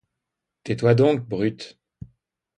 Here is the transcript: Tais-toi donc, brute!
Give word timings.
Tais-toi 0.63 0.95
donc, 0.95 1.27
brute! 1.27 1.77